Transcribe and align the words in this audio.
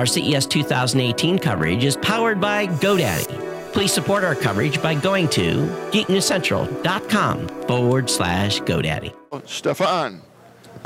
Our 0.00 0.06
CES 0.06 0.46
2018 0.46 1.38
coverage 1.38 1.84
is 1.84 1.94
powered 1.98 2.40
by 2.40 2.66
GoDaddy. 2.66 3.72
Please 3.74 3.92
support 3.92 4.24
our 4.24 4.34
coverage 4.34 4.82
by 4.82 4.94
going 4.94 5.28
to 5.28 5.66
geeknewscentral.com 5.92 7.48
forward 7.66 8.08
slash 8.08 8.60
GoDaddy. 8.62 9.14
Stefan, 9.46 10.22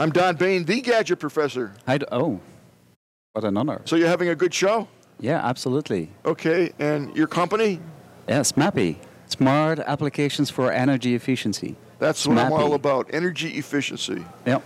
I'm 0.00 0.10
Don 0.10 0.34
Baine, 0.34 0.64
the 0.64 0.80
gadget 0.80 1.20
professor. 1.20 1.74
Hi, 1.86 2.00
oh, 2.10 2.40
what 3.34 3.44
an 3.44 3.56
honor. 3.56 3.82
So 3.84 3.94
you're 3.94 4.08
having 4.08 4.30
a 4.30 4.34
good 4.34 4.52
show? 4.52 4.88
Yeah, 5.20 5.46
absolutely. 5.46 6.10
Okay, 6.24 6.72
and 6.78 7.14
your 7.16 7.26
company? 7.26 7.80
Yes, 8.28 8.52
Smappee. 8.52 8.96
Smart 9.26 9.78
Applications 9.80 10.50
for 10.50 10.70
Energy 10.70 11.14
Efficiency. 11.14 11.76
That's 11.98 12.26
what 12.26 12.38
I'm 12.38 12.52
all 12.52 12.74
about, 12.74 13.08
energy 13.12 13.52
efficiency. 13.52 14.24
Yep. 14.46 14.62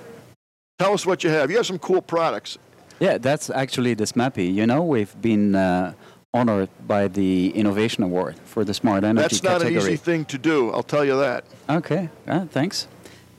Tell 0.78 0.92
us 0.92 1.06
what 1.06 1.22
you 1.22 1.30
have. 1.30 1.50
You 1.50 1.56
have 1.58 1.66
some 1.66 1.78
cool 1.78 2.02
products. 2.02 2.58
Yeah, 3.00 3.18
that's 3.18 3.50
actually 3.50 3.94
the 3.94 4.04
Smappee. 4.04 4.52
You 4.52 4.66
know, 4.66 4.82
we've 4.82 5.14
been 5.20 5.54
uh, 5.54 5.92
honored 6.34 6.68
by 6.86 7.08
the 7.08 7.50
Innovation 7.50 8.02
Award 8.02 8.36
for 8.44 8.64
the 8.64 8.74
Smart 8.74 9.04
Energy 9.04 9.22
That's 9.22 9.42
not 9.42 9.60
category. 9.60 9.76
an 9.76 9.80
easy 9.82 9.96
thing 9.96 10.24
to 10.26 10.38
do, 10.38 10.70
I'll 10.70 10.82
tell 10.82 11.04
you 11.04 11.16
that. 11.18 11.44
Okay, 11.68 12.08
uh, 12.26 12.46
thanks. 12.46 12.88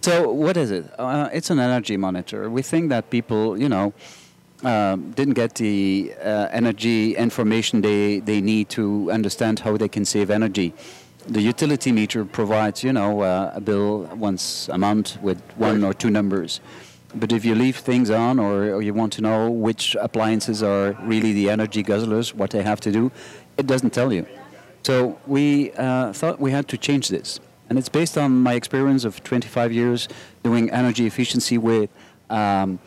So, 0.02 0.32
what 0.32 0.56
is 0.56 0.72
it? 0.72 0.86
Uh, 0.98 1.30
it's 1.34 1.50
an 1.50 1.60
energy 1.60 1.98
monitor. 1.98 2.50
We 2.50 2.62
think 2.62 2.90
that 2.90 3.10
people, 3.10 3.60
you 3.60 3.68
know, 3.68 3.94
um, 4.64 5.12
didn't 5.12 5.36
get 5.36 5.56
the 5.56 6.14
uh, 6.22 6.48
energy 6.52 7.16
information 7.16 7.82
they, 7.82 8.20
they 8.20 8.42
need 8.42 8.70
to 8.70 9.12
understand 9.12 9.60
how 9.60 9.78
they 9.78 9.88
can 9.88 10.06
save 10.06 10.30
energy. 10.30 10.74
The 11.28 11.42
utility 11.42 11.92
meter 11.92 12.26
provides, 12.26 12.84
you 12.84 12.94
know, 12.94 13.22
uh, 13.22 13.52
a 13.54 13.62
bill 13.62 14.10
once 14.16 14.68
a 14.70 14.78
month 14.78 15.22
with 15.22 15.42
one 15.58 15.84
or 15.84 15.94
two 15.94 16.10
numbers. 16.10 16.60
But 17.16 17.32
if 17.32 17.44
you 17.44 17.56
leave 17.56 17.78
things 17.78 18.10
on 18.10 18.40
or, 18.40 18.74
or 18.74 18.82
you 18.82 18.94
want 18.94 19.14
to 19.14 19.22
know 19.22 19.50
which 19.50 19.96
appliances 20.00 20.62
are 20.62 20.92
really 21.02 21.34
the 21.34 21.50
energy 21.50 21.84
guzzlers, 21.84 22.34
what 22.34 22.52
they 22.52 22.62
have 22.62 22.80
to 22.82 22.92
do, 22.92 23.12
it 23.58 23.66
doesn't 23.66 23.94
tell 23.94 24.14
you. 24.14 24.26
So 24.84 25.20
we 25.26 25.72
uh, 25.74 26.14
thought 26.14 26.40
we 26.40 26.52
had 26.52 26.68
to 26.70 26.78
change 26.78 27.10
this. 27.10 27.40
And 27.70 27.78
it's 27.78 27.90
based 27.90 28.18
on 28.18 28.40
my 28.42 28.54
experience 28.54 29.06
of 29.06 29.24
25 29.24 29.72
years 29.72 30.08
doing 30.44 30.72
energy 30.72 31.06
efficiency 31.06 31.58
with 31.58 31.90
um, 32.30 32.80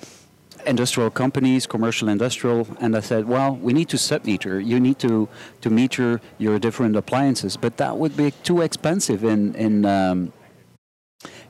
industrial 0.66 1.10
companies, 1.10 1.66
commercial 1.66 2.08
industrial, 2.08 2.66
and 2.80 2.96
I 2.96 3.00
said, 3.00 3.27
well, 3.27 3.56
we 3.56 3.72
need 3.72 3.88
to 3.91 3.96
submeter. 3.96 4.64
You 4.64 4.78
need 4.80 4.98
to, 5.00 5.28
to 5.60 5.70
meter 5.70 6.20
your 6.38 6.58
different 6.58 6.96
appliances, 6.96 7.56
but 7.56 7.77
that 7.77 7.96
would 7.96 8.16
be 8.16 8.30
too 8.42 8.60
expensive 8.62 9.24
in, 9.24 9.54
in, 9.54 9.84
um, 9.84 10.32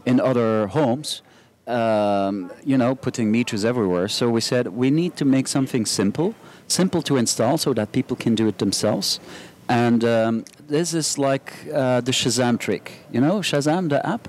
in 0.06 0.20
other 0.20 0.68
homes 0.68 1.22
um, 1.66 2.50
you 2.64 2.76
know, 2.76 2.94
putting 2.94 3.30
meters 3.30 3.64
everywhere. 3.64 4.08
So 4.08 4.28
we 4.30 4.40
said 4.40 4.68
we 4.68 4.90
need 4.90 5.16
to 5.16 5.24
make 5.24 5.48
something 5.48 5.86
simple, 5.86 6.34
simple 6.68 7.02
to 7.02 7.16
install 7.16 7.58
so 7.58 7.72
that 7.74 7.92
people 7.92 8.16
can 8.16 8.34
do 8.34 8.48
it 8.48 8.58
themselves. 8.58 9.20
And 9.68 10.04
um, 10.04 10.44
this 10.68 10.92
is 10.92 11.18
like 11.18 11.52
uh, 11.72 12.00
the 12.00 12.12
Shazam 12.12 12.58
trick. 12.58 12.92
You 13.10 13.20
know, 13.20 13.40
Shazam, 13.40 13.88
the 13.88 14.04
app? 14.06 14.28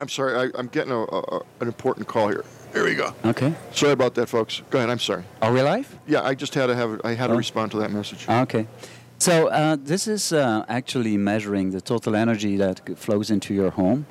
I'm 0.00 0.08
sorry, 0.08 0.52
I, 0.54 0.58
am 0.58 0.68
getting 0.68 0.92
a, 0.92 1.02
a, 1.02 1.40
an 1.60 1.68
important 1.68 2.06
call 2.06 2.28
here. 2.28 2.44
Here 2.76 2.84
we 2.84 2.94
go. 2.94 3.14
Okay. 3.24 3.54
Sorry 3.72 3.92
about 3.92 4.14
that, 4.16 4.28
folks. 4.28 4.60
Go 4.68 4.76
ahead. 4.76 4.90
I'm 4.90 4.98
sorry. 4.98 5.24
Are 5.40 5.50
we 5.50 5.62
live? 5.62 5.88
Yeah, 6.06 6.20
I 6.30 6.34
just 6.34 6.52
had 6.54 6.66
to 6.66 6.74
have. 6.76 7.00
I 7.04 7.14
had 7.14 7.30
Oh. 7.30 7.32
to 7.32 7.38
respond 7.38 7.70
to 7.72 7.78
that 7.78 7.90
message. 7.90 8.28
Okay. 8.28 8.66
So 9.18 9.32
uh, 9.48 9.76
this 9.92 10.06
is 10.06 10.30
uh, 10.30 10.66
actually 10.68 11.16
measuring 11.16 11.70
the 11.70 11.80
total 11.80 12.14
energy 12.14 12.58
that 12.58 12.76
flows 12.98 13.30
into 13.30 13.54
your 13.54 13.70
home. 13.70 14.04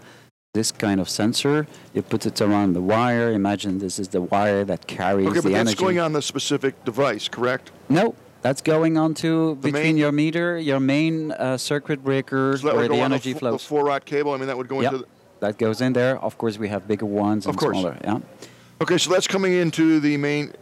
This 0.56 0.72
kind 0.72 1.00
of 1.00 1.08
sensor, 1.10 1.68
you 1.94 2.02
put 2.02 2.26
it 2.26 2.42
around 2.42 2.74
the 2.74 2.82
wire. 2.82 3.30
Imagine 3.34 3.78
this 3.78 4.00
is 4.00 4.08
the 4.08 4.22
wire 4.34 4.64
that 4.72 4.88
carries 4.88 5.28
Okay, 5.28 5.42
the 5.42 5.50
but 5.50 5.54
that's 5.66 5.76
going 5.76 6.00
on 6.00 6.14
the 6.14 6.24
specific 6.24 6.74
device, 6.86 7.28
correct? 7.28 7.66
No, 7.88 8.16
that's 8.42 8.64
going 8.64 8.98
on 8.98 9.14
to 9.26 9.30
The 9.62 9.68
between 9.68 9.84
main- 9.84 9.98
your 10.04 10.12
meter, 10.12 10.58
your 10.58 10.80
main 10.80 11.16
uh, 11.34 11.58
circuit 11.72 12.00
breaker, 12.04 12.58
So 12.58 12.76
where 12.76 12.88
the 12.88 12.96
energy 13.10 13.34
flows. 13.34 13.62
the 13.62 13.68
four-rod 13.68 14.06
cable. 14.06 14.32
I 14.34 14.38
mean, 14.38 14.48
that 14.48 14.58
would 14.58 14.70
go 14.76 14.82
Yep. 14.82 14.94
into. 14.94 15.04
The, 15.06 15.10
that 15.42 15.58
goes 15.60 15.82
in 15.82 15.94
there. 15.94 16.18
Of 16.28 16.34
course, 16.40 16.58
we 16.58 16.70
have 16.70 16.82
bigger 16.88 17.06
ones 17.06 17.46
Of 17.46 17.50
and 17.52 17.58
course. 17.60 17.78
smaller. 17.78 17.98
Yeah. 18.04 18.20
Okay, 18.82 18.98
so 18.98 19.10
that's 19.12 19.28
coming 19.28 19.54
into 19.54 20.00
the 20.00 20.18
main 20.18 20.54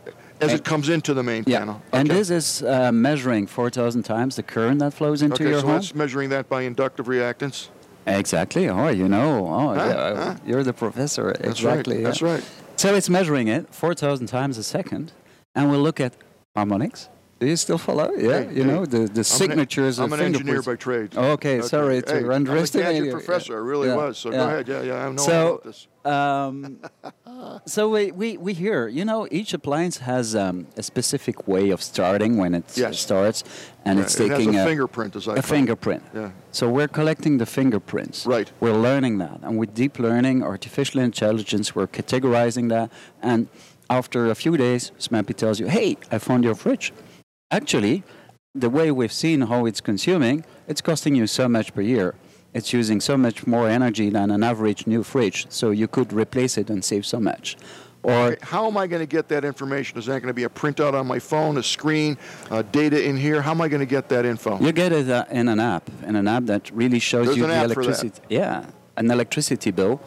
as 0.42 0.52
it 0.54 0.66
comes 0.66 0.90
into 0.90 1.14
the 1.14 1.24
main 1.24 1.44
Yeah. 1.48 1.60
panel. 1.60 1.82
And 1.94 2.10
this 2.10 2.30
is 2.30 2.64
uh, 2.64 2.92
measuring 2.92 3.48
4,000 3.48 4.04
times 4.04 4.36
the 4.36 4.44
current 4.44 4.80
that 4.80 4.94
flows 4.94 5.22
into 5.22 5.36
Okay, 5.36 5.52
your 5.52 5.62
so 5.62 5.68
home. 5.68 5.76
that's 5.76 5.96
measuring 5.96 6.30
that 6.30 6.50
by 6.50 6.64
inductive 6.64 7.06
reactance. 7.06 7.70
Exactly. 8.06 8.68
Oh, 8.68 8.90
you 8.90 9.08
know. 9.08 9.48
Oh, 9.48 9.74
Huh? 9.74 9.86
yeah, 9.86 10.16
Huh? 10.16 10.36
you're 10.46 10.64
the 10.64 10.74
professor. 10.74 11.34
That's 11.40 11.60
exactly. 11.62 11.96
right. 11.98 12.04
That's 12.04 12.22
right. 12.22 12.44
So 12.76 12.94
it's 12.96 13.10
measuring 13.10 13.48
it 13.48 13.74
4,000 13.74 14.28
times 14.28 14.58
a 14.58 14.64
second, 14.64 15.14
and 15.56 15.70
we'll 15.72 15.80
look 15.80 16.02
at 16.02 16.14
harmonics. 16.56 17.08
Do 17.40 17.48
you 17.50 17.56
still 17.58 17.78
follow? 17.78 18.10
Yeah. 18.14 18.44
Hey, 18.44 18.56
you 18.56 18.64
hey, 18.64 18.70
know 18.72 18.86
the, 18.86 19.00
the 19.00 19.20
I'm 19.20 19.24
signatures 19.24 20.00
An, 20.00 20.06
I'm 20.06 20.14
an 20.14 20.22
engineer 20.22 20.62
by 20.62 20.76
trade. 20.76 21.10
Oh, 21.18 21.32
okay, 21.32 21.60
sorry 21.62 22.02
to 22.02 22.14
hey, 22.20 22.28
underestimate 22.34 23.02
a 23.02 23.06
you. 23.06 23.12
professor. 23.12 23.58
I 23.58 23.60
really 23.60 23.90
Yeah, 23.90 23.96
was. 23.98 24.18
So 24.18 24.32
yeah. 24.32 24.38
go 24.38 24.46
ahead. 24.48 24.68
Yeah, 24.70 24.82
yeah. 24.84 25.06
I 25.08 25.12
know 25.12 25.18
So, 25.18 25.48
about 25.56 25.64
this. 25.66 25.88
um, 26.06 26.80
so 27.66 27.90
we, 27.90 28.12
we, 28.12 28.38
we 28.38 28.54
hear, 28.54 28.88
you 28.88 29.04
know, 29.04 29.28
each 29.30 29.54
appliance 29.54 29.98
has 29.98 30.36
um, 30.36 30.68
a 30.78 30.84
specific 30.84 31.46
way 31.48 31.70
of 31.72 31.82
starting 31.82 32.38
when 32.38 32.54
it 32.56 32.66
Yes. 32.78 33.00
starts, 33.00 33.44
and 33.84 33.98
Yeah, 34.00 34.06
it's 34.06 34.18
it 34.20 34.30
has 34.30 34.38
taking 34.40 34.56
a 34.56 34.64
fingerprint, 34.66 35.16
as 35.18 35.28
I 35.28 35.32
a 35.32 35.36
call 35.36 35.40
it. 35.40 35.46
fingerprint. 35.46 36.04
Yeah. 36.16 36.30
So 36.52 36.70
we're 36.70 36.88
collecting 36.88 37.40
the 37.40 37.46
fingerprints. 37.46 38.26
Right. 38.26 38.50
We're 38.62 38.78
learning 38.88 39.18
that, 39.18 39.40
and 39.42 39.58
with 39.58 39.74
deep 39.74 40.00
learning, 40.00 40.44
artificial 40.44 41.02
intelligence, 41.02 41.76
we're 41.76 41.88
categorizing 41.88 42.70
that, 42.70 42.90
and 43.22 43.48
after 43.90 44.30
a 44.32 44.36
few 44.36 44.56
days, 44.56 44.92
Smappee 44.98 45.36
tells 45.36 45.60
you, 45.60 45.68
"Hey, 45.68 45.98
I 46.10 46.20
found 46.20 46.44
your 46.46 46.56
fridge." 46.56 46.94
Actually, 47.54 48.02
the 48.56 48.70
way 48.70 48.90
we've 48.90 49.14
seen 49.14 49.42
how 49.42 49.68
it's 49.68 49.80
consuming, 49.80 50.44
it's 50.68 50.82
costing 50.82 51.14
you 51.14 51.28
so 51.28 51.48
much 51.48 51.72
per 51.76 51.82
year. 51.82 52.16
It's 52.56 52.74
using 52.74 53.00
so 53.00 53.16
much 53.16 53.46
more 53.46 53.70
energy 53.70 54.10
than 54.10 54.32
an 54.32 54.42
average 54.42 54.88
new 54.88 55.04
fridge, 55.04 55.46
so 55.50 55.70
you 55.70 55.88
could 55.88 56.12
replace 56.12 56.58
it 56.58 56.72
and 56.72 56.84
save 56.84 57.06
so 57.06 57.20
much. 57.20 57.56
Or 58.02 58.38
How 58.42 58.66
am 58.68 58.76
I 58.76 58.88
going 58.88 59.02
to 59.02 59.12
get 59.18 59.28
that 59.30 59.46
information? 59.46 60.00
Is 60.00 60.08
that 60.08 60.20
going 60.22 60.34
to 60.36 60.40
be 60.42 60.46
a 60.46 60.50
printout 60.50 60.96
on 61.00 61.06
my 61.06 61.20
phone, 61.20 61.58
a 61.58 61.64
screen, 61.64 62.18
uh, 62.50 62.64
data 62.64 63.00
in 63.08 63.18
here? 63.18 63.40
How 63.40 63.52
am 63.52 63.62
I 63.62 63.68
going 63.68 63.86
to 63.88 63.94
get 63.98 64.10
that 64.10 64.26
info? 64.26 64.60
You 64.60 64.72
get 64.72 64.92
it 64.92 65.08
uh, 65.10 65.26
in 65.30 65.48
an 65.48 65.60
app, 65.60 65.90
in 66.08 66.16
an 66.16 66.28
app 66.28 66.46
that 66.46 66.72
really 66.72 67.00
shows 67.00 67.28
There's 67.28 67.38
you 67.38 67.46
the 67.46 67.54
app 67.54 67.70
for 67.72 67.84
that. 67.84 67.86
electricity. 67.86 68.22
Yeah, 68.30 68.66
an 68.98 69.12
electricity 69.12 69.70
bill, 69.70 70.02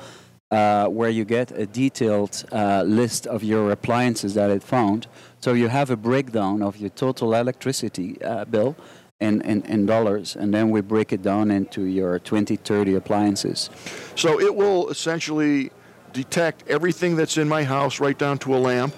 uh, 0.51 0.87
where 0.89 1.11
you 1.11 1.25
get 1.25 1.51
a 1.53 1.67
detailed 1.67 2.45
uh, 2.53 2.83
list 2.83 3.27
of 3.27 3.43
your 3.43 3.71
appliances 3.71 4.35
that 4.35 4.51
it 4.51 4.63
found. 4.63 5.07
So 5.41 5.53
you 5.53 5.69
have 5.69 5.91
a 5.91 5.97
breakdown 5.97 6.63
of 6.63 6.77
your 6.77 6.91
total 6.91 7.35
electricity 7.35 8.21
uh, 8.23 8.45
bill 8.45 8.77
in, 9.21 9.41
in, 9.43 9.63
in 9.63 9.87
dollars, 9.87 10.37
and 10.37 10.53
then 10.53 10.71
we 10.71 10.81
break 10.83 11.13
it 11.13 11.23
down 11.23 11.51
into 11.51 11.85
your 11.85 12.19
20, 12.19 12.57
30 12.57 12.95
appliances. 12.95 13.71
So 14.15 14.41
it 14.41 14.55
will 14.55 14.89
essentially 14.91 15.71
detect 16.13 16.69
everything 16.69 17.17
that's 17.17 17.37
in 17.37 17.49
my 17.49 17.65
house 17.65 18.01
right 18.01 18.19
down 18.19 18.39
to 18.39 18.55
a 18.55 18.59
lamp. 18.59 18.95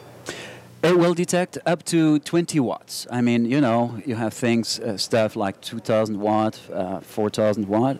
It 0.82 0.96
will 0.96 1.14
detect 1.14 1.58
up 1.66 1.84
to 1.86 2.20
20 2.20 2.60
watts. 2.60 3.06
I 3.10 3.20
mean, 3.20 3.44
you 3.44 3.60
know, 3.60 4.00
you 4.06 4.14
have 4.14 4.32
things, 4.32 4.78
uh, 4.78 4.96
stuff 4.96 5.34
like 5.34 5.60
2000 5.60 6.20
watt, 6.20 6.60
uh, 6.72 7.00
4000 7.00 7.66
watt. 7.66 7.98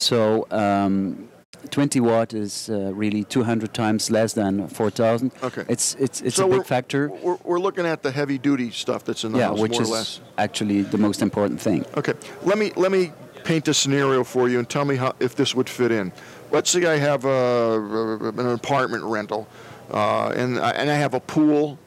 So 0.00 0.46
um, 0.50 1.28
20 1.70 2.00
watt 2.00 2.34
is 2.34 2.68
uh, 2.70 2.92
really 2.94 3.24
200 3.24 3.74
times 3.74 4.10
less 4.10 4.32
than 4.32 4.68
4000. 4.68 5.32
Okay. 5.42 5.64
It's 5.68 5.94
it's 5.96 6.20
it's 6.22 6.36
so 6.36 6.44
a 6.44 6.46
we're, 6.48 6.58
big 6.58 6.66
factor. 6.66 7.08
We're, 7.08 7.38
we're 7.44 7.58
looking 7.60 7.86
at 7.86 8.02
the 8.02 8.10
heavy 8.10 8.38
duty 8.38 8.70
stuff 8.70 9.04
that's 9.04 9.24
in 9.24 9.32
the 9.32 9.38
Yeah, 9.38 9.48
house, 9.48 9.60
which 9.60 9.72
more 9.72 9.82
is 9.82 9.90
or 9.90 9.94
less. 9.94 10.20
actually 10.38 10.82
the 10.82 10.98
most 10.98 11.20
important 11.22 11.60
thing. 11.60 11.84
Okay, 11.96 12.14
let 12.42 12.58
me 12.58 12.72
let 12.76 12.92
me 12.92 13.12
paint 13.44 13.66
a 13.68 13.74
scenario 13.74 14.24
for 14.24 14.48
you 14.48 14.58
and 14.58 14.68
tell 14.68 14.84
me 14.84 14.96
how 14.96 15.14
if 15.20 15.34
this 15.34 15.54
would 15.54 15.68
fit 15.68 15.90
in. 15.90 16.12
Let's 16.50 16.70
say 16.70 16.86
I 16.86 16.96
have 16.96 17.24
a, 17.24 18.30
an 18.38 18.48
apartment 18.50 19.04
rental, 19.04 19.46
uh, 19.90 20.28
and 20.36 20.58
I, 20.58 20.70
and 20.70 20.90
I 20.90 20.94
have 20.94 21.12
a 21.14 21.20
pool, 21.20 21.78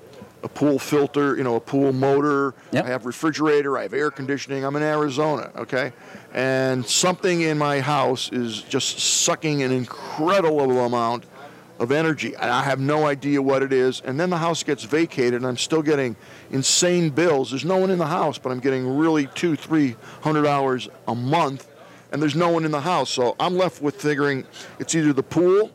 a 0.44 0.47
pool 0.50 0.77
filter, 0.79 1.35
you 1.35 1.44
know, 1.44 1.56
a 1.56 1.59
pool 1.59 1.94
motor. 1.94 2.53
Yep. 2.71 2.85
I 2.85 2.89
have 2.89 3.06
refrigerator. 3.06 3.77
I 3.77 3.83
have 3.83 3.94
air 3.94 4.12
conditioning. 4.12 4.63
I'm 4.63 4.75
in 4.75 4.83
Arizona, 4.83 5.51
okay, 5.56 5.94
and 6.33 6.86
something 6.86 7.42
in 7.42 7.57
my 7.57 7.81
house 7.81 8.30
is 8.31 8.62
just 8.62 9.00
sucking 9.00 9.63
an 9.63 9.72
incredible 9.72 10.80
amount 10.86 11.25
of 11.80 11.92
energy, 11.92 12.36
and 12.36 12.50
I 12.50 12.63
have 12.63 12.80
no 12.80 13.07
idea 13.07 13.42
what 13.42 13.63
it 13.63 13.74
is. 13.74 14.01
And 14.01 14.19
then 14.19 14.30
the 14.30 14.38
house 14.38 14.63
gets 14.63 14.83
vacated, 14.83 15.33
and 15.33 15.48
I'm 15.48 15.57
still 15.57 15.81
getting 15.81 16.16
insane 16.51 17.10
bills. 17.10 17.50
There's 17.50 17.66
no 17.66 17.78
one 17.78 17.89
in 17.89 17.98
the 17.98 18.07
house, 18.07 18.38
but 18.38 18.51
I'm 18.51 18.60
getting 18.60 18.98
really 18.98 19.28
two, 19.33 19.56
three 19.56 19.95
hundred 20.22 20.45
hours 20.45 20.89
a 21.07 21.16
month, 21.16 21.68
and 22.12 22.22
there's 22.22 22.36
no 22.36 22.50
one 22.50 22.66
in 22.66 22.72
the 22.72 22.81
house. 22.81 23.10
So 23.10 23.36
I'm 23.39 23.57
left 23.57 23.81
with 23.81 23.95
figuring 23.95 24.45
it's 24.80 24.94
either 24.94 25.12
the 25.12 25.24
pool 25.24 25.72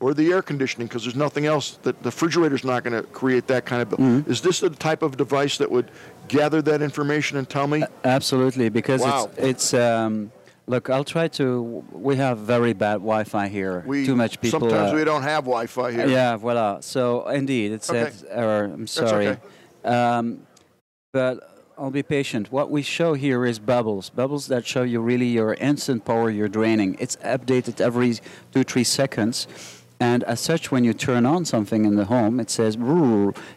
or 0.00 0.12
the 0.14 0.30
air 0.32 0.42
conditioning 0.42 0.86
because 0.86 1.04
there's 1.04 1.16
nothing 1.16 1.46
else 1.46 1.78
that 1.82 2.02
the 2.02 2.08
refrigerator's 2.08 2.64
not 2.64 2.84
going 2.84 2.92
to 2.94 3.02
create 3.10 3.46
that 3.46 3.64
kind 3.64 3.82
of 3.82 3.88
bill. 3.90 3.98
Mm-hmm. 3.98 4.30
Is 4.30 4.40
this 4.42 4.60
the 4.60 4.70
type 4.70 5.02
of 5.02 5.16
device 5.16 5.58
that 5.58 5.70
would 5.70 5.90
gather 6.28 6.60
that 6.62 6.82
information 6.82 7.38
and 7.38 7.48
tell 7.48 7.66
me? 7.66 7.82
Absolutely, 8.04 8.68
because 8.68 9.00
Wow. 9.02 9.30
it's 9.36 9.72
it's. 9.72 9.74
Um, 9.74 10.32
look, 10.66 10.90
I'll 10.90 11.04
try 11.04 11.28
to. 11.28 11.62
We 11.92 12.16
have 12.16 12.38
very 12.38 12.72
bad 12.74 12.96
Wi-Fi 12.96 13.48
here. 13.48 13.82
we 13.86 14.04
Too 14.04 14.16
much 14.16 14.40
people. 14.40 14.60
sometimes 14.60 14.92
uh, 14.92 14.96
we 14.96 15.04
don't 15.04 15.22
have 15.22 15.44
Wi-Fi 15.44 15.92
here. 15.92 16.06
Yeah, 16.08 16.36
voila. 16.36 16.80
So 16.80 17.26
indeed, 17.28 17.72
it 17.72 17.88
Okay. 17.88 18.10
says 18.10 18.24
error. 18.28 18.64
I'm 18.64 18.86
sorry. 18.86 19.28
okay. 19.28 19.40
Um, 19.84 20.46
but 21.12 21.62
I'll 21.78 21.90
be 21.90 22.02
patient. 22.02 22.50
What 22.52 22.70
we 22.70 22.82
show 22.82 23.14
here 23.14 23.46
is 23.46 23.58
bubbles, 23.58 24.10
bubbles 24.10 24.48
that 24.48 24.66
show 24.66 24.82
you 24.82 25.00
really 25.00 25.26
your 25.28 25.54
instant 25.54 26.04
power 26.04 26.28
you're 26.30 26.48
draining. 26.48 26.96
It's 26.98 27.16
updated 27.16 27.80
every 27.80 28.18
two, 28.52 28.64
three 28.64 28.84
seconds. 28.84 29.46
And 29.98 30.24
as 30.24 30.40
such, 30.40 30.70
when 30.70 30.84
you 30.84 30.92
turn 30.92 31.24
on 31.24 31.46
something 31.46 31.86
in 31.86 31.96
the 31.96 32.04
home, 32.04 32.38
it 32.38 32.50
says 32.50 32.76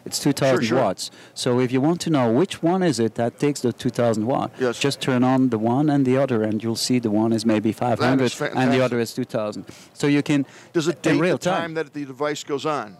it's 0.06 0.18
2,000 0.18 0.64
sure. 0.64 0.78
watts. 0.78 1.10
So 1.34 1.60
if 1.60 1.70
you 1.70 1.82
want 1.82 2.00
to 2.02 2.10
know 2.10 2.32
which 2.32 2.62
one 2.62 2.82
is 2.82 2.98
it 2.98 3.14
that 3.16 3.38
takes 3.38 3.60
the 3.60 3.72
2,000 3.74 4.26
watt, 4.26 4.50
Yes. 4.58 4.78
just 4.78 5.00
turn 5.02 5.22
on 5.22 5.50
the 5.50 5.58
one 5.58 5.90
and 5.90 6.06
the 6.06 6.16
other, 6.16 6.42
and 6.42 6.62
you'll 6.62 6.76
see 6.76 6.98
the 6.98 7.10
one 7.10 7.32
is 7.34 7.44
maybe 7.44 7.72
500 7.72 8.32
and 8.56 8.72
the 8.72 8.80
other 8.80 8.98
is 8.98 9.12
2,000. 9.12 9.66
So 9.92 10.06
you 10.06 10.22
can 10.22 10.46
Does 10.72 10.88
it 10.88 11.04
in 11.06 11.14
date 11.16 11.20
real 11.20 11.36
the 11.36 11.50
time 11.50 11.74
that 11.74 11.92
the 11.92 12.04
device 12.06 12.42
goes 12.42 12.64
on? 12.64 12.96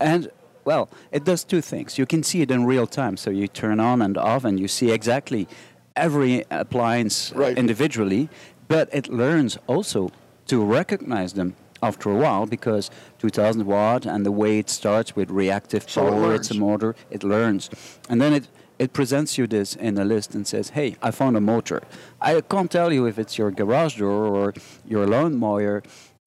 and 0.00 0.30
well, 0.64 0.88
it 1.10 1.24
does 1.24 1.42
two 1.42 1.62
things. 1.62 1.96
You 1.96 2.06
can 2.06 2.22
see 2.22 2.42
it 2.42 2.50
in 2.50 2.66
real 2.66 2.86
time, 2.86 3.16
so 3.16 3.30
you 3.30 3.48
turn 3.48 3.80
on 3.80 4.02
and 4.02 4.18
off, 4.18 4.44
and 4.44 4.60
you 4.60 4.68
see 4.68 4.90
exactly 4.90 5.48
every 5.96 6.44
appliance 6.50 7.32
uh, 7.32 7.38
Right. 7.38 7.56
individually. 7.58 8.28
But 8.68 8.88
it 8.92 9.08
learns 9.08 9.58
also 9.66 10.10
to 10.48 10.62
recognize 10.62 11.32
them 11.32 11.54
after 11.82 12.10
a 12.10 12.14
while 12.14 12.46
because 12.46 12.90
2000 13.18 13.64
watt 13.66 14.06
and 14.06 14.24
the 14.24 14.32
way 14.32 14.58
it 14.58 14.68
starts 14.70 15.16
with 15.16 15.30
reactive 15.30 15.88
So 15.88 16.06
it 16.06 16.10
power, 16.10 16.34
it's 16.34 16.50
a 16.50 16.54
motor, 16.54 16.94
it 17.10 17.22
learns, 17.24 17.70
and 18.08 18.20
then 18.20 18.32
it. 18.32 18.48
It 18.78 18.94
presents 18.94 19.36
you 19.36 19.46
this 19.46 19.76
in 19.76 19.98
a 19.98 20.06
list 20.06 20.34
and 20.34 20.46
says, 20.46 20.70
"Hey, 20.70 20.96
I 21.02 21.10
found 21.10 21.36
a 21.36 21.40
motor. 21.40 21.82
I 22.18 22.40
can't 22.40 22.70
tell 22.70 22.90
you 22.90 23.04
if 23.04 23.18
it's 23.18 23.36
your 23.36 23.50
garage 23.50 23.98
door 23.98 24.24
or 24.24 24.54
your 24.86 25.06
lawnmower, 25.06 25.82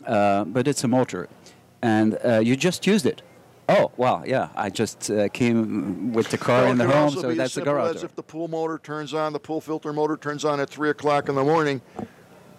uh, 0.05 0.43
but 0.43 0.67
it's 0.67 0.83
a 0.83 0.87
motor, 0.87 1.29
and 1.81 2.15
uh, 2.23 2.41
you 2.47 2.55
just 2.55 2.85
used 2.85 3.07
it. 3.07 3.23
Oh, 3.69 3.91
well, 3.97 4.21
yeah, 4.27 4.49
I 4.55 4.69
just 4.69 5.09
uh, 5.09 5.29
came 5.29 6.13
with 6.13 6.29
the 6.29 6.37
car 6.37 6.63
Well, 6.63 6.71
in 6.73 6.77
the 6.77 6.87
home, 6.87 7.09
so 7.09 7.33
that's 7.33 7.55
the 7.55 7.61
garage. 7.61 7.95
as 7.95 8.03
if 8.03 8.13
the 8.15 8.21
pool 8.21 8.47
motor 8.47 8.77
turns 8.77 9.15
on, 9.15 9.33
the 9.33 9.39
pool 9.39 9.59
filter 9.59 9.91
motor 9.91 10.15
turns 10.15 10.45
on 10.45 10.59
at 10.59 10.69
three 10.69 10.91
o'clock 10.91 11.29
in 11.29 11.35
the 11.35 11.43
morning. 11.43 11.81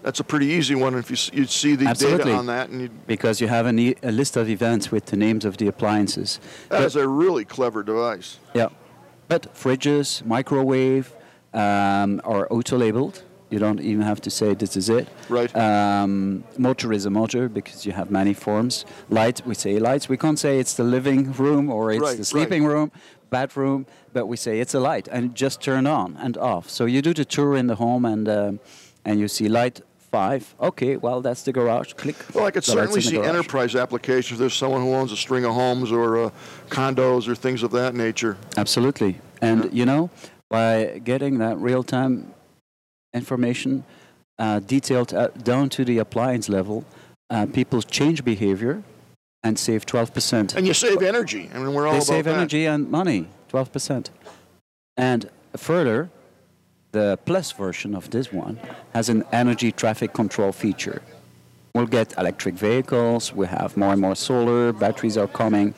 That's 0.04 0.20
a 0.20 0.24
pretty 0.24 0.46
easy 0.58 0.74
one. 0.74 0.94
If 0.94 1.10
you 1.10 1.16
you'd 1.38 1.48
see 1.48 1.76
the 1.76 1.86
Absolutely. 1.86 2.24
data 2.26 2.36
on 2.36 2.46
that, 2.46 2.68
and 2.68 2.82
you'd, 2.82 3.06
Because 3.06 3.40
you 3.40 3.48
have 3.48 3.64
a, 3.66 3.72
ne- 3.72 3.96
a 4.02 4.12
list 4.12 4.36
of 4.36 4.48
events 4.50 4.92
with 4.92 5.06
the 5.06 5.16
names 5.16 5.44
of 5.46 5.56
the 5.56 5.66
appliances. 5.66 6.38
that 6.68 6.78
But- 6.80 6.84
is 6.86 6.96
a 6.96 7.08
really 7.08 7.44
clever 7.46 7.82
device. 7.82 8.38
Yeah. 8.52 8.68
But 9.28 9.42
fridges, 9.54 10.22
microwave 10.26 11.06
um, 11.54 12.20
are 12.24 12.46
auto 12.52 12.76
labeled. 12.76 13.22
You 13.48 13.58
don't 13.60 13.80
even 13.80 14.02
have 14.02 14.20
to 14.22 14.30
say 14.30 14.52
this 14.54 14.76
is 14.76 14.88
it. 14.90 15.08
Right. 15.30 15.50
Um, 15.56 16.44
motor 16.58 16.92
is 16.92 17.06
a 17.06 17.10
motor 17.10 17.48
because 17.48 17.86
you 17.86 17.92
have 17.92 18.10
many 18.10 18.34
forms. 18.34 18.84
Light, 19.08 19.40
we 19.46 19.54
say 19.54 19.78
lights. 19.78 20.06
We 20.08 20.16
can't 20.18 20.38
say 20.38 20.58
it's 20.58 20.74
the 20.74 20.84
living 20.84 21.32
room 21.32 21.70
or 21.70 21.92
it's 21.92 22.02
Right, 22.02 22.12
the 22.12 22.16
right. 22.18 22.26
sleeping 22.26 22.64
room, 22.66 22.90
bathroom, 23.30 23.86
but 24.12 24.26
we 24.26 24.36
say 24.36 24.60
it's 24.60 24.74
a 24.74 24.80
light 24.80 25.08
and 25.10 25.34
just 25.34 25.62
turn 25.62 25.86
on 25.86 26.16
and 26.20 26.36
off. 26.36 26.68
So 26.68 26.84
you 26.84 27.00
do 27.00 27.14
the 27.14 27.24
tour 27.24 27.56
in 27.56 27.68
the 27.68 27.76
home 27.76 28.04
and 28.04 28.28
um, 28.28 28.60
and 29.06 29.20
you 29.20 29.28
see 29.28 29.48
light 29.48 29.80
five. 30.14 30.54
Okay, 30.60 30.96
well 30.96 31.20
that's 31.20 31.42
the 31.42 31.52
garage. 31.52 31.92
Click. 31.94 32.16
Well, 32.34 32.46
I 32.46 32.52
could 32.52 32.64
certainly 32.64 33.00
see 33.00 33.18
enterprise 33.18 33.74
applications. 33.74 34.38
There's 34.38 34.54
someone 34.64 34.82
who 34.86 34.92
owns 35.00 35.10
a 35.10 35.16
string 35.16 35.44
of 35.44 35.52
homes 35.54 35.90
or 35.90 36.06
uh, 36.24 36.30
condos 36.68 37.26
or 37.30 37.34
things 37.34 37.62
of 37.66 37.70
that 37.72 37.92
nature. 38.06 38.36
Absolutely. 38.56 39.12
And 39.48 39.64
Yeah. 39.64 39.70
you 39.78 39.84
know, 39.90 40.02
by 40.56 41.00
getting 41.10 41.38
that 41.38 41.56
real-time 41.58 42.32
information 43.12 43.82
uh, 44.38 44.60
detailed 44.74 45.12
uh, 45.14 45.28
down 45.52 45.68
to 45.70 45.84
the 45.84 45.98
appliance 45.98 46.48
level, 46.48 46.84
uh, 47.30 47.46
people 47.46 47.82
change 47.82 48.24
behavior 48.24 48.74
and 49.42 49.58
save 49.58 49.84
12%. 49.84 50.54
And 50.56 50.66
you 50.68 50.74
save 50.74 51.02
energy. 51.02 51.50
I 51.54 51.58
mean, 51.58 51.74
we're 51.74 51.88
all 51.88 51.94
they 51.94 52.00
save 52.14 52.24
that. 52.26 52.36
energy 52.36 52.66
and 52.66 52.80
money, 52.90 53.26
12%. 53.52 54.10
And 54.96 55.20
further, 55.56 56.10
the 56.94 57.18
plus 57.26 57.50
version 57.52 57.94
of 57.94 58.08
this 58.10 58.32
one 58.32 58.58
has 58.94 59.08
an 59.08 59.24
energy 59.32 59.70
traffic 59.72 60.12
control 60.14 60.52
feature. 60.52 61.02
We'll 61.74 61.92
get 61.98 62.14
electric 62.16 62.54
vehicles, 62.54 63.32
we 63.40 63.46
have 63.48 63.76
more 63.76 63.92
and 63.92 64.00
more 64.00 64.14
solar, 64.14 64.72
batteries 64.72 65.18
are 65.18 65.26
coming, 65.42 65.74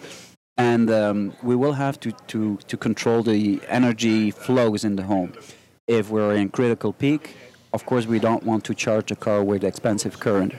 and 0.59 0.91
um, 0.91 1.33
we 1.43 1.57
will 1.57 1.73
have 1.73 1.99
to, 2.01 2.13
to, 2.33 2.59
to 2.71 2.77
control 2.77 3.23
the 3.23 3.61
energy 3.67 4.31
flows 4.31 4.85
in 4.85 4.97
the 4.97 5.05
home. 5.05 5.33
If 5.87 6.11
we're 6.11 6.35
in 6.35 6.51
critical 6.51 6.93
peak, 6.93 7.35
of 7.73 7.87
course, 7.87 8.07
we 8.07 8.19
don't 8.19 8.45
want 8.45 8.63
to 8.65 8.75
charge 8.75 9.11
a 9.11 9.17
car 9.17 9.43
with 9.43 9.65
expensive 9.65 10.21
current. 10.21 10.53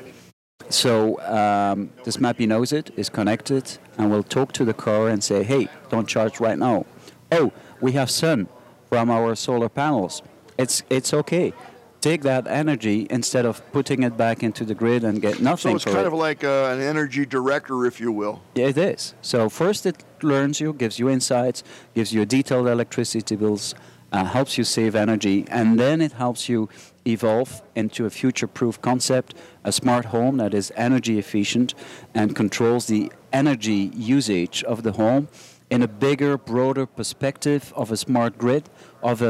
So 0.69 1.21
um, 1.21 1.92
this 2.04 2.18
Mappy 2.18 2.48
knows 2.48 2.74
it, 2.74 2.89
is 2.98 3.09
connected, 3.09 3.77
and 3.98 4.09
will 4.09 4.24
talk 4.24 4.54
to 4.54 4.65
the 4.65 4.74
car 4.74 5.07
and 5.07 5.24
say, 5.24 5.44
hey, 5.44 5.68
don't 5.89 6.07
charge 6.07 6.39
right 6.39 6.57
now. 6.57 6.86
Oh, 7.31 7.51
we 7.80 7.92
have 7.92 8.09
sun 8.09 8.48
from 8.89 9.12
our 9.12 9.36
solar 9.36 9.69
panels. 9.69 10.24
It's, 10.57 10.83
it's 10.89 11.13
okay. 11.13 11.54
Take 12.00 12.21
that 12.24 12.48
energy 12.48 13.07
instead 13.09 13.45
of 13.45 13.62
putting 13.71 14.04
it 14.04 14.15
back 14.15 14.44
into 14.44 14.63
the 14.63 14.75
grid 14.75 15.04
and 15.04 15.21
get 15.21 15.42
nothing. 15.42 15.71
So 15.71 15.75
it's 15.75 15.86
kind 15.86 16.00
it. 16.00 16.07
of 16.07 16.13
like 16.13 16.44
uh, 16.44 16.71
an 16.74 16.80
energy 16.80 17.25
director, 17.25 17.86
if 17.86 18.00
you 18.00 18.12
will. 18.12 18.42
Yeah, 18.56 18.68
it 18.68 18.77
is. 18.77 19.15
So 19.21 19.50
first 19.50 19.86
it 19.86 20.04
learns 20.21 20.59
you, 20.59 20.74
gives 20.74 21.00
you 21.00 21.09
insights, 21.09 21.63
gives 21.95 22.13
you 22.13 22.25
detailed 22.25 22.68
electricity 22.68 23.36
bills, 23.36 23.74
uh, 24.12 24.24
helps 24.25 24.57
you 24.57 24.63
save 24.63 24.95
energy, 24.95 25.45
and 25.50 25.80
then 25.80 26.00
it 26.01 26.13
helps 26.13 26.48
you 26.48 26.69
evolve 27.06 27.62
into 27.75 28.06
a 28.06 28.09
future-proof 28.09 28.81
concept, 28.81 29.33
a 29.63 29.71
smart 29.71 30.06
home 30.06 30.38
that 30.38 30.54
is 30.54 30.71
energy 30.75 31.18
efficient 31.18 31.74
and 32.13 32.36
controls 32.36 32.88
the 32.88 33.12
energy 33.33 33.92
usage 33.95 34.63
of 34.65 34.83
the 34.83 34.94
home 34.94 35.27
in 35.69 35.81
a 35.81 35.88
bigger, 35.88 36.38
broader 36.38 36.86
perspective 36.86 37.74
of 37.75 37.92
a 37.92 37.98
smart 37.98 38.38
grid, 38.38 38.69
of 39.04 39.21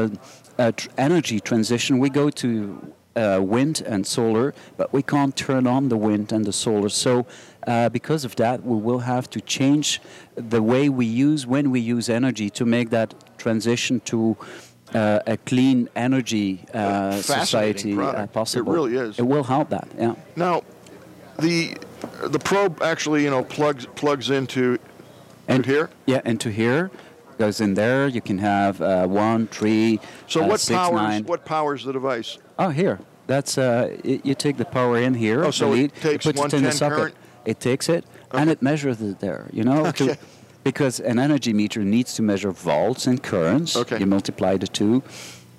an 0.58 0.72
tr- 0.74 0.88
energy 0.98 1.40
transition. 1.40 1.98
We 1.98 2.10
go 2.10 2.30
to 2.30 2.92
uh, 3.16 3.40
wind 3.42 3.82
and 3.86 4.06
solar, 4.06 4.54
but 4.76 4.92
we 4.92 5.02
can't 5.02 5.34
turn 5.36 5.66
on 5.66 5.88
the 5.88 5.96
wind 5.96 6.32
and 6.32 6.44
the 6.44 6.52
solar. 6.52 6.88
So, 6.88 7.26
uh, 7.66 7.88
because 7.88 8.24
of 8.24 8.36
that, 8.36 8.64
we 8.64 8.76
will 8.76 9.00
have 9.00 9.28
to 9.30 9.40
change 9.40 10.00
the 10.36 10.62
way 10.62 10.88
we 10.88 11.06
use 11.06 11.46
when 11.46 11.70
we 11.70 11.80
use 11.80 12.08
energy 12.08 12.50
to 12.50 12.64
make 12.64 12.90
that 12.90 13.14
transition 13.38 14.00
to 14.00 14.36
uh, 14.94 15.20
a 15.26 15.36
clean 15.36 15.88
energy 15.96 16.64
uh, 16.72 17.20
society 17.20 17.92
uh, 17.92 18.26
product. 18.26 18.56
It 18.56 18.64
really 18.64 18.96
is. 18.96 19.18
It 19.18 19.26
will 19.26 19.44
help 19.44 19.70
that. 19.70 19.88
Yeah. 19.98 20.14
Now, 20.36 20.62
the 21.38 21.76
the 22.22 22.38
probe 22.38 22.82
actually, 22.82 23.24
you 23.24 23.30
know, 23.30 23.44
plugs 23.44 23.86
plugs 23.94 24.30
into 24.30 24.78
And 25.48 25.64
here. 25.64 25.88
Yeah, 26.06 26.20
into 26.24 26.50
here 26.50 26.90
goes 27.38 27.60
in 27.60 27.74
there. 27.74 28.08
You 28.08 28.20
can 28.20 28.38
have 28.38 28.82
uh, 28.82 29.06
one, 29.06 29.46
three, 29.46 30.00
So 30.26 30.42
uh, 30.44 30.48
what 30.48 30.60
six, 30.60 30.76
powers 30.76 30.92
nine. 31.00 31.24
what 31.24 31.44
powers 31.44 31.84
the 31.84 31.92
device? 31.92 32.38
Oh, 32.58 32.68
here. 32.70 32.98
That's 33.26 33.56
uh, 33.58 33.96
y- 34.04 34.20
you 34.24 34.34
take 34.34 34.56
the 34.56 34.64
power 34.64 34.98
in 34.98 35.14
here. 35.14 35.44
Oh, 35.44 35.50
so 35.50 35.74
the 35.74 35.84
it 35.84 35.94
takes 35.94 36.24
you 36.26 36.32
put 36.32 36.52
it 36.52 36.56
in 36.56 36.62
the 36.62 36.68
110 36.68 36.72
socket. 36.72 36.98
current? 36.98 37.14
It 37.44 37.60
takes 37.60 37.88
it 37.88 38.04
and 38.32 38.50
it 38.50 38.60
measures 38.60 39.00
it 39.00 39.20
there. 39.20 39.48
You 39.52 39.64
know, 39.64 39.90
to- 39.98 40.18
because 40.64 41.00
an 41.00 41.18
energy 41.18 41.52
meter 41.52 41.82
needs 41.84 42.14
to 42.14 42.22
measure 42.22 42.50
volts 42.52 43.06
and 43.06 43.22
currents. 43.22 43.76
Okay. 43.76 43.98
You 44.00 44.06
multiply 44.06 44.56
the 44.56 44.66
two. 44.66 45.02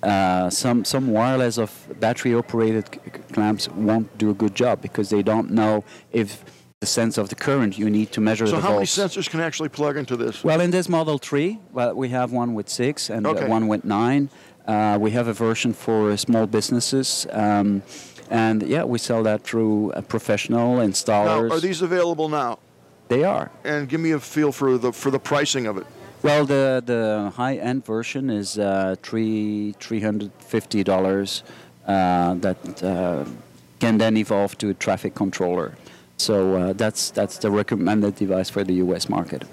Uh, 0.02 0.48
some 0.48 0.84
some 0.84 1.08
wireless 1.08 1.58
of 1.58 1.70
battery 2.00 2.34
operated 2.34 2.84
clamps 3.32 3.68
won't 3.68 4.16
do 4.18 4.30
a 4.30 4.34
good 4.34 4.54
job 4.54 4.80
because 4.80 5.10
they 5.10 5.22
don't 5.22 5.50
know 5.50 5.84
if 6.12 6.42
the 6.80 6.86
sense 6.86 7.18
of 7.18 7.28
the 7.28 7.34
current 7.34 7.76
you 7.76 7.90
need 7.90 8.10
to 8.10 8.22
measure 8.22 8.46
the 8.46 8.52
So 8.52 8.56
the 8.56 8.62
how 8.62 8.72
many 8.76 8.86
sensors 8.86 9.28
can 9.28 9.40
actually 9.40 9.68
plug 9.68 9.98
into 9.98 10.16
this? 10.16 10.42
Well, 10.42 10.62
in 10.62 10.70
this 10.70 10.88
Model 10.88 11.18
3, 11.18 11.58
well, 11.74 11.94
we 11.94 12.08
have 12.08 12.32
one 12.32 12.54
with 12.54 12.70
six 12.70 13.10
and 13.10 13.26
uh, 13.26 13.30
Okay. 13.32 13.46
one 13.46 13.68
with 13.68 13.84
nine. 13.84 14.30
Uh, 14.66 14.96
we 14.98 15.10
have 15.10 15.28
a 15.28 15.34
version 15.34 15.74
for 15.74 16.16
small 16.16 16.46
businesses. 16.46 17.26
Um, 17.32 17.82
and 18.30 18.62
yeah, 18.62 18.84
we 18.84 18.96
sell 18.98 19.22
that 19.24 19.42
through 19.42 19.92
uh, 19.92 20.00
professional 20.00 20.76
Now, 20.76 20.86
installers. 20.86 21.50
are 21.50 21.60
these 21.60 21.82
available 21.82 22.30
now? 22.30 22.58
they 23.08 23.24
are. 23.24 23.50
And 23.64 23.86
give 23.86 24.00
me 24.00 24.12
a 24.12 24.20
feel 24.20 24.50
for 24.52 24.78
the 24.78 24.92
for 24.92 25.10
the 25.10 25.18
pricing 25.18 25.66
of 25.66 25.76
it. 25.76 25.86
Well, 26.22 26.46
the, 26.46 26.80
the 26.86 27.30
high 27.36 27.56
end 27.56 27.84
version 27.84 28.30
is 28.30 28.56
uh, 28.58 28.94
three 29.02 29.74
$350 29.80 31.42
uh, 31.86 32.34
that 32.34 32.82
uh, 32.82 33.24
can 33.80 33.98
then 33.98 34.16
evolve 34.16 34.56
to 34.58 34.70
a 34.70 34.74
traffic 34.74 35.14
controller. 35.14 35.74
So 36.20 36.54
uh, 36.56 36.72
that's, 36.74 37.10
that's 37.10 37.38
the 37.38 37.50
recommended 37.50 38.16
device 38.16 38.50
for 38.50 38.62
the 38.64 38.74
US 38.74 39.08
market. 39.08 39.44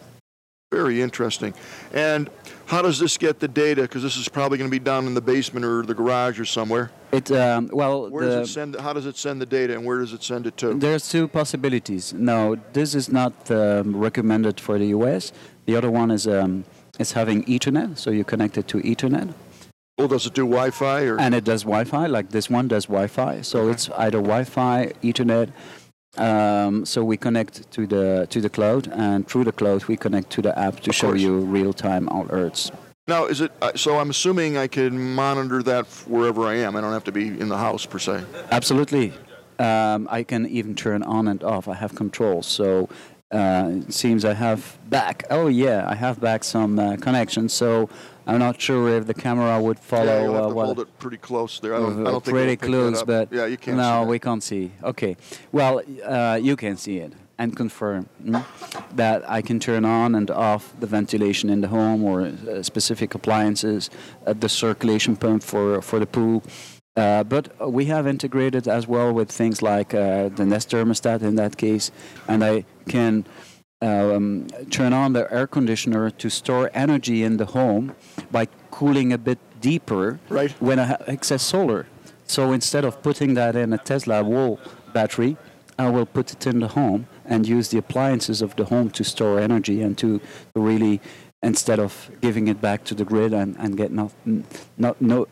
Very 0.71 1.01
interesting. 1.01 1.53
And 1.93 2.29
how 2.65 2.81
does 2.81 2.99
this 2.99 3.17
get 3.17 3.39
the 3.39 3.47
data? 3.47 3.83
Because 3.83 4.03
this 4.03 4.17
is 4.17 4.27
probably 4.27 4.57
going 4.57 4.69
to 4.69 4.79
be 4.79 4.83
down 4.83 5.07
in 5.07 5.13
the 5.13 5.21
basement 5.21 5.65
or 5.65 5.81
the 5.83 5.93
garage 5.93 6.41
or 6.41 6.45
somewhere. 6.45 6.91
It 7.13 7.31
um, 7.31 7.69
well, 7.71 8.09
Where 8.09 8.25
the, 8.25 8.35
does 8.39 8.49
it 8.49 8.53
send? 8.53 8.75
How 8.75 8.91
does 8.91 9.05
it 9.05 9.15
send 9.15 9.39
the 9.39 9.45
data, 9.45 9.73
and 9.75 9.85
where 9.85 9.99
does 9.99 10.11
it 10.11 10.21
send 10.23 10.45
it 10.45 10.57
to? 10.57 10.73
there's 10.73 11.07
two 11.07 11.29
possibilities. 11.29 12.11
No, 12.13 12.57
this 12.73 12.95
is 12.95 13.09
not 13.09 13.49
um, 13.49 13.95
recommended 13.95 14.59
for 14.59 14.77
the 14.77 14.87
US. 14.87 15.31
The 15.67 15.77
other 15.77 15.89
one 15.89 16.11
is 16.11 16.27
um, 16.27 16.65
is 16.99 17.13
having 17.13 17.45
Ethernet, 17.45 17.97
so 17.97 18.11
you 18.11 18.25
connect 18.25 18.57
it 18.57 18.67
to 18.67 18.79
Ethernet, 18.79 19.33
Well, 19.97 20.09
does 20.09 20.25
it 20.25 20.33
do 20.33 20.43
Wi-Fi 20.43 21.01
or? 21.03 21.17
and 21.17 21.33
it 21.33 21.45
does 21.45 21.63
Wi-Fi. 21.63 22.07
Like 22.07 22.31
this 22.31 22.49
one 22.49 22.67
does 22.67 22.87
Wi-Fi, 22.87 23.41
so 23.41 23.61
Okay. 23.61 23.71
it's 23.71 23.89
either 23.91 24.17
Wi-Fi, 24.19 24.91
Ethernet. 25.01 25.49
Um, 26.19 26.85
so 26.85 27.03
we 27.03 27.17
connect 27.17 27.69
to 27.71 27.85
the 27.87 28.27
to 28.29 28.41
the 28.41 28.49
cloud, 28.49 28.87
and 28.91 29.27
through 29.27 29.45
the 29.45 29.51
cloud 29.51 29.85
we 29.85 29.97
connect 29.97 30.29
to 30.31 30.41
the 30.41 30.57
app 30.57 30.79
to 30.81 30.89
Of 30.89 30.95
show 30.95 31.07
course. 31.09 31.21
you 31.21 31.39
real-time 31.39 32.07
alerts. 32.07 32.71
Now, 33.07 33.25
is 33.25 33.39
it? 33.41 33.51
Uh, 33.61 33.71
so 33.75 33.99
I'm 33.99 34.09
assuming 34.09 34.57
I 34.57 34.67
can 34.67 35.15
monitor 35.15 35.63
that 35.63 35.85
wherever 36.07 36.45
I 36.45 36.55
am. 36.55 36.75
I 36.75 36.81
don't 36.81 36.91
have 36.91 37.05
to 37.05 37.11
be 37.11 37.27
in 37.27 37.47
the 37.49 37.57
house 37.57 37.85
per 37.85 37.99
se. 37.99 38.23
Absolutely. 38.51 39.13
Um, 39.59 40.07
I 40.11 40.23
can 40.23 40.45
even 40.47 40.75
turn 40.75 41.03
on 41.03 41.27
and 41.27 41.43
off. 41.43 41.67
I 41.67 41.73
have 41.75 41.95
control. 41.95 42.43
So 42.43 42.89
uh, 43.31 43.71
it 43.87 43.93
seems 43.93 44.25
I 44.25 44.33
have 44.33 44.77
back. 44.89 45.23
Oh 45.29 45.47
yeah, 45.47 45.87
I 45.89 45.95
have 45.95 46.19
back 46.19 46.43
some 46.43 46.77
uh, 46.79 46.97
connections. 46.97 47.53
So 47.53 47.89
I'm 48.27 48.39
not 48.39 48.59
sure 48.61 48.89
if 48.89 49.07
the 49.07 49.13
camera 49.13 49.59
would 49.61 49.79
follow. 49.79 50.05
yeah, 50.05 50.23
you'll 50.23 50.33
have 50.33 50.45
uh, 50.45 50.49
to 50.49 50.53
hold 50.53 50.79
it 50.81 50.99
pretty 50.99 51.17
close 51.17 51.59
there. 51.61 51.73
I 51.75 51.79
don't, 51.79 52.05
I 52.05 52.09
uh, 52.09 52.11
don't 52.11 52.25
think 52.25 52.35
pretty 52.35 52.51
it'll 52.53 52.61
pick 52.61 52.61
that 52.61 52.67
close, 52.67 53.03
but 53.03 53.31
yeah, 53.31 53.45
you 53.45 53.57
can't. 53.57 53.77
no, 53.77 54.03
we 54.03 54.19
can't 54.19 54.43
see. 54.43 54.71
Okay. 54.83 55.15
Well, 55.53 55.81
uh, 56.03 56.37
you 56.41 56.57
can 56.57 56.75
see 56.75 56.97
it 56.97 57.13
and 57.37 57.55
confirm 57.55 58.09
mm, 58.23 58.43
that 58.95 59.29
I 59.29 59.41
can 59.41 59.59
turn 59.59 59.85
on 59.85 60.15
and 60.15 60.29
off 60.29 60.73
the 60.79 60.87
ventilation 60.87 61.49
in 61.49 61.61
the 61.61 61.69
home 61.69 62.03
or 62.03 62.21
uh, 62.23 62.63
specific 62.63 63.15
appliances, 63.15 63.89
uh, 64.25 64.33
the 64.33 64.49
circulation 64.49 65.15
pump 65.15 65.41
for 65.43 65.81
for 65.81 65.99
the 65.99 66.07
pool. 66.07 66.43
Uh, 66.97 67.23
but 67.23 67.71
we 67.71 67.85
have 67.85 68.07
integrated 68.07 68.67
as 68.67 68.87
well 68.87 69.13
with 69.13 69.31
things 69.31 69.61
like 69.61 69.93
uh, 69.93 70.29
the 70.29 70.45
Nest 70.45 70.71
thermostat 70.71 71.21
in 71.21 71.35
that 71.35 71.55
case, 71.55 71.91
and 72.27 72.43
I 72.43 72.65
can 72.89 73.23
um, 73.81 74.47
turn 74.69 74.93
on 74.93 75.13
the 75.13 75.31
air 75.33 75.47
conditioner 75.47 76.09
to 76.09 76.29
store 76.29 76.69
energy 76.73 77.23
in 77.23 77.37
the 77.37 77.45
home 77.45 77.93
by 78.31 78.47
cooling 78.71 79.13
a 79.13 79.17
bit 79.17 79.39
deeper 79.61 80.19
Right. 80.29 80.51
when 80.61 80.79
I 80.79 80.85
have 80.85 81.03
excess 81.07 81.43
solar. 81.43 81.85
So 82.25 82.51
instead 82.51 82.83
of 82.85 83.01
putting 83.01 83.35
that 83.35 83.55
in 83.55 83.73
a 83.73 83.77
Tesla 83.77 84.23
wall 84.23 84.59
battery, 84.93 85.37
I 85.79 85.89
will 85.89 86.05
put 86.05 86.31
it 86.33 86.47
in 86.47 86.59
the 86.59 86.69
home 86.69 87.07
and 87.25 87.47
use 87.47 87.69
the 87.69 87.77
appliances 87.77 88.41
of 88.41 88.55
the 88.55 88.65
home 88.65 88.89
to 88.91 89.03
store 89.03 89.39
energy 89.39 89.81
and 89.81 89.97
to 89.99 90.19
really, 90.55 90.99
instead 91.43 91.79
of 91.79 92.09
giving 92.21 92.47
it 92.47 92.59
back 92.59 92.83
to 92.85 92.95
the 92.95 93.05
grid 93.05 93.31
and, 93.33 93.55
and 93.59 93.77
get 93.77 93.91
not, 93.91 94.11
not, 94.77 94.99
no, 95.01 95.27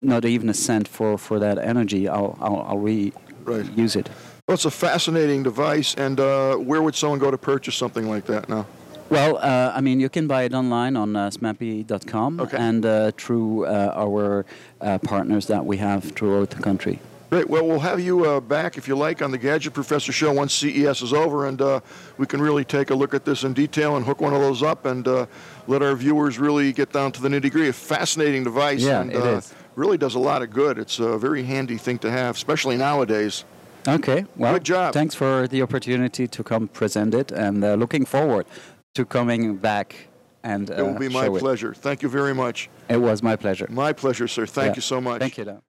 not 0.00 0.24
even 0.24 0.48
a 0.48 0.54
cent 0.54 0.88
for, 0.88 1.18
for 1.18 1.38
that 1.38 1.58
energy, 1.58 2.08
I'll, 2.08 2.36
I'll, 2.40 2.62
I'll 2.68 2.78
reuse 2.78 3.12
Right. 3.44 3.96
it. 3.96 4.08
Well, 4.48 4.54
it's 4.54 4.64
a 4.64 4.70
fascinating 4.70 5.42
device. 5.42 5.94
And 5.94 6.18
uh, 6.18 6.56
where 6.56 6.80
would 6.80 6.94
someone 6.94 7.18
go 7.18 7.30
to 7.30 7.36
purchase 7.36 7.76
something 7.76 8.08
like 8.08 8.24
that 8.26 8.48
now? 8.48 8.66
Well, 9.10 9.36
uh, 9.36 9.72
I 9.74 9.82
mean, 9.82 10.00
you 10.00 10.08
can 10.08 10.26
buy 10.26 10.44
it 10.44 10.54
online 10.54 10.96
on 10.96 11.14
uh, 11.14 11.28
smappee.com 11.28 12.40
Okay. 12.40 12.56
and 12.56 12.84
uh, 12.86 13.10
through 13.18 13.66
uh, 13.66 13.92
our 13.94 14.46
uh, 14.80 14.98
partners 14.98 15.46
that 15.48 15.64
we 15.66 15.76
have 15.76 16.02
throughout 16.12 16.48
the 16.50 16.62
country. 16.62 16.98
Great. 17.28 17.48
Well, 17.50 17.66
we'll 17.66 17.80
have 17.80 18.00
you 18.00 18.24
uh, 18.24 18.40
back 18.40 18.78
if 18.78 18.88
you 18.88 18.96
like 18.96 19.20
on 19.20 19.30
the 19.30 19.36
Gadget 19.36 19.74
Professor 19.74 20.12
show 20.12 20.32
once 20.32 20.54
CES 20.54 21.02
is 21.02 21.12
over, 21.12 21.46
and 21.46 21.60
uh, 21.60 21.80
we 22.16 22.24
can 22.24 22.40
really 22.40 22.64
take 22.64 22.88
a 22.88 22.94
look 22.94 23.12
at 23.12 23.26
this 23.26 23.44
in 23.44 23.52
detail 23.52 23.96
and 23.96 24.06
hook 24.06 24.22
one 24.22 24.32
of 24.32 24.40
those 24.40 24.62
up 24.62 24.86
and 24.86 25.06
uh, 25.06 25.26
let 25.66 25.82
our 25.82 25.94
viewers 25.94 26.38
really 26.38 26.72
get 26.72 26.90
down 26.90 27.12
to 27.12 27.20
the 27.20 27.28
nitty 27.28 27.50
gritty. 27.50 27.68
A 27.68 27.72
fascinating 27.74 28.44
device, 28.44 28.80
Yeah, 28.80 29.02
and 29.02 29.10
it 29.12 29.22
uh, 29.22 29.36
is. 29.36 29.52
really 29.76 29.98
does 29.98 30.14
a 30.14 30.18
lot 30.18 30.40
of 30.40 30.48
good. 30.50 30.78
It's 30.78 31.00
a 31.00 31.18
very 31.18 31.42
handy 31.42 31.76
thing 31.76 31.98
to 31.98 32.10
have, 32.10 32.34
especially 32.36 32.78
nowadays. 32.78 33.44
Okay, 33.88 34.26
well, 34.36 34.52
Good 34.54 34.64
job. 34.64 34.92
thanks 34.92 35.14
for 35.14 35.48
the 35.48 35.62
opportunity 35.62 36.26
to 36.28 36.42
come 36.44 36.68
present 36.68 37.14
it, 37.14 37.32
and 37.32 37.64
uh, 37.64 37.74
looking 37.74 38.04
forward 38.04 38.46
to 38.94 39.04
coming 39.04 39.56
back 39.56 40.08
and 40.44 40.70
uh, 40.70 40.74
It 40.74 40.82
will 40.82 40.98
be 40.98 41.08
my 41.08 41.24
show 41.26 41.36
it. 41.36 41.40
pleasure. 41.40 41.72
Thank 41.74 42.02
you 42.02 42.08
very 42.08 42.34
much. 42.34 42.68
It 42.88 43.00
was 43.00 43.22
my 43.22 43.36
pleasure. 43.36 43.66
My 43.70 43.92
pleasure, 43.92 44.28
sir. 44.28 44.46
Thank 44.46 44.68
Yeah. 44.72 44.76
you 44.76 44.82
so 44.82 45.00
much. 45.00 45.20
Thank 45.20 45.36
you. 45.38 45.44
Dan. 45.44 45.60